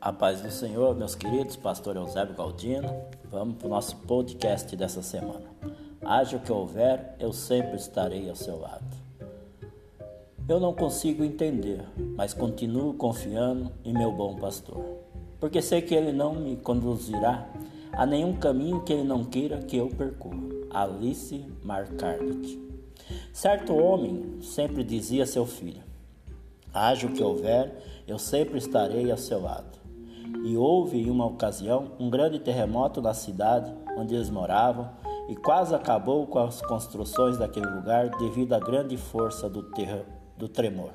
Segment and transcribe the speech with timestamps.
[0.00, 2.88] A paz do Senhor, meus queridos, pastor Eusébio Galdino.
[3.30, 5.44] Vamos para o nosso podcast dessa semana.
[6.02, 8.82] Haja o que houver, eu sempre estarei ao seu lado.
[10.48, 11.84] Eu não consigo entender,
[12.16, 14.82] mas continuo confiando em meu bom pastor,
[15.38, 17.46] porque sei que ele não me conduzirá
[17.92, 20.48] a nenhum caminho que ele não queira que eu percorra.
[20.70, 22.58] Alice Marcarnet.
[23.34, 25.82] Certo homem sempre dizia a seu filho:
[26.72, 29.79] Haja o que houver, eu sempre estarei ao seu lado.
[30.44, 34.88] E houve em uma ocasião um grande terremoto na cidade onde eles moravam
[35.28, 39.70] e quase acabou com as construções daquele lugar devido à grande força do,
[40.36, 40.92] do tremor.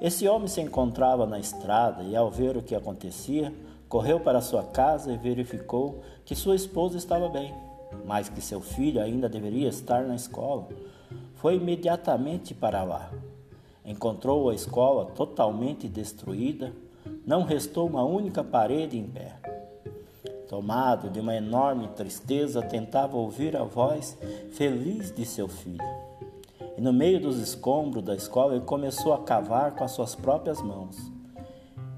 [0.00, 3.52] Esse homem se encontrava na estrada e, ao ver o que acontecia,
[3.88, 7.52] correu para sua casa e verificou que sua esposa estava bem,
[8.06, 10.68] mas que seu filho ainda deveria estar na escola.
[11.34, 13.10] Foi imediatamente para lá
[13.84, 16.72] Encontrou a escola totalmente destruída,
[17.26, 19.36] não restou uma única parede em pé.
[20.48, 24.18] Tomado de uma enorme tristeza, tentava ouvir a voz
[24.52, 25.84] feliz de seu filho.
[26.76, 30.60] E no meio dos escombros da escola, ele começou a cavar com as suas próprias
[30.60, 30.96] mãos.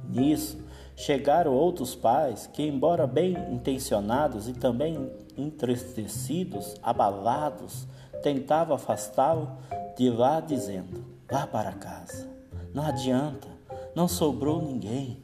[0.09, 0.59] Nisso,
[0.97, 7.87] chegaram outros pais que, embora bem intencionados e também entristecidos, abalados,
[8.23, 9.51] tentavam afastá-lo
[9.97, 12.29] de lá, dizendo: Vá para casa.
[12.75, 13.49] Não adianta,
[13.95, 15.19] não sobrou ninguém.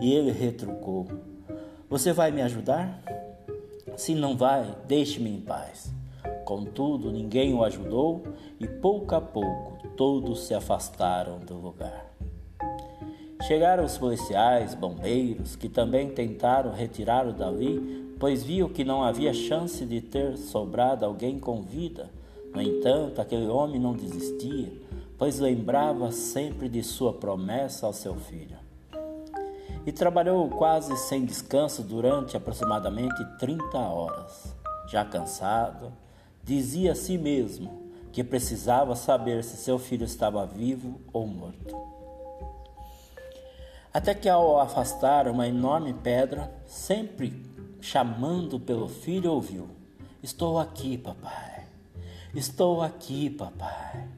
[0.00, 1.06] E ele retrucou:
[1.88, 3.02] Você vai me ajudar?
[3.96, 5.92] Se não vai, deixe-me em paz.
[6.44, 8.22] Contudo, ninguém o ajudou
[8.60, 12.12] e pouco a pouco todos se afastaram do lugar.
[13.46, 19.84] Chegaram os policiais, bombeiros, que também tentaram retirá-lo dali, pois viam que não havia chance
[19.84, 22.10] de ter sobrado alguém com vida.
[22.54, 24.72] No entanto, aquele homem não desistia
[25.18, 28.56] pois lembrava sempre de sua promessa ao seu filho.
[29.86, 34.54] E trabalhou quase sem descanso durante aproximadamente 30 horas.
[34.88, 35.92] Já cansado,
[36.42, 41.76] dizia a si mesmo que precisava saber se seu filho estava vivo ou morto.
[43.92, 47.44] Até que, ao afastar uma enorme pedra, sempre
[47.80, 49.68] chamando pelo filho, ouviu:
[50.22, 51.66] Estou aqui, papai.
[52.34, 54.08] Estou aqui, papai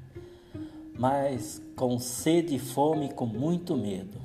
[0.98, 4.18] mas com sede e fome e com muito medo.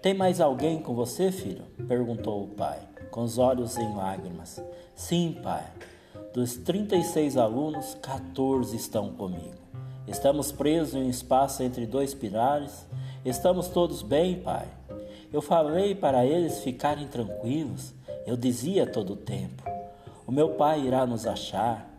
[0.00, 1.62] Tem mais alguém com você, filho?
[1.88, 4.62] perguntou o pai, com os olhos em lágrimas.
[4.94, 5.64] Sim, pai.
[6.32, 9.64] Dos 36 alunos, 14 estão comigo.
[10.06, 12.86] Estamos presos em um espaço entre dois pilares.
[13.24, 14.68] Estamos todos bem, pai.
[15.32, 17.94] Eu falei para eles ficarem tranquilos.
[18.26, 19.62] Eu dizia todo o tempo:
[20.26, 21.93] O meu pai irá nos achar.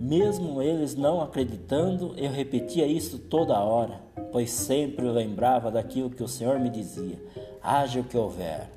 [0.00, 4.00] Mesmo eles não acreditando, eu repetia isso toda hora,
[4.32, 7.22] pois sempre lembrava daquilo que o Senhor me dizia:
[7.62, 8.70] haja o que houver,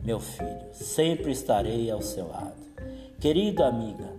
[0.00, 2.66] meu filho, sempre estarei ao seu lado.
[3.20, 4.10] Querida amiga,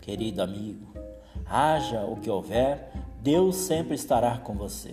[0.00, 0.86] querido amigo,
[1.44, 4.92] haja o que houver, Deus sempre estará com você.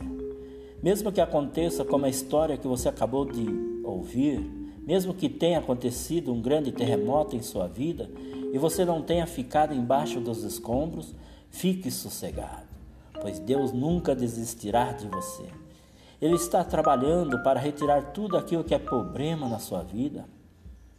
[0.81, 3.45] Mesmo que aconteça como a história que você acabou de
[3.84, 4.40] ouvir,
[4.79, 8.09] mesmo que tenha acontecido um grande terremoto em sua vida,
[8.53, 11.16] e você não tenha ficado embaixo dos escombros,
[11.50, 12.68] fique sossegado,
[13.19, 15.50] pois Deus nunca desistirá de você.
[16.22, 20.25] Ele está trabalhando para retirar tudo aquilo que é problema na sua vida.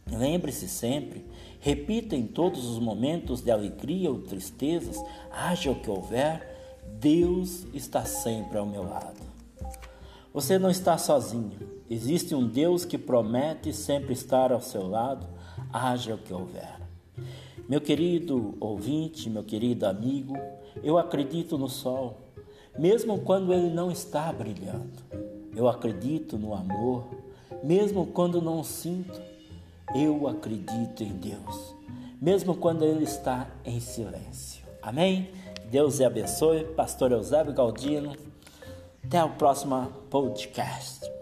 [0.05, 1.25] Lembre-se sempre,
[1.61, 5.01] repita em todos os momentos de alegria ou tristezas,
[5.31, 9.21] haja o que houver, Deus está sempre ao meu lado.
[10.33, 11.57] Você não está sozinho.
[11.89, 15.25] Existe um Deus que promete sempre estar ao seu lado,
[15.71, 16.84] haja o que houver.
[17.67, 20.35] Meu querido ouvinte, meu querido amigo,
[20.83, 22.17] eu acredito no sol,
[22.77, 25.03] mesmo quando ele não está brilhando.
[25.55, 27.07] Eu acredito no amor,
[27.63, 29.19] mesmo quando não sinto.
[29.95, 31.75] Eu acredito em Deus,
[32.21, 34.63] mesmo quando ele está em silêncio.
[34.79, 35.31] Amém?
[35.71, 36.65] Deus te abençoe.
[36.65, 38.15] Pastor Eusébio Galdino.
[39.03, 41.14] Até o próximo podcast.